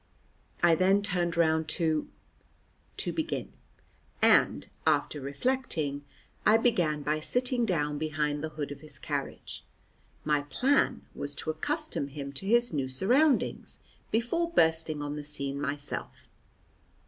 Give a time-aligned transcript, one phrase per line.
[0.63, 2.09] I then turned round to
[2.97, 3.53] to begin,
[4.19, 6.05] and, after reflecting,
[6.43, 9.63] I began by sitting down behind the hood of his carriage.
[10.23, 15.61] My plan was to accustom him to his new surroundings before bursting on the scene
[15.61, 16.27] myself.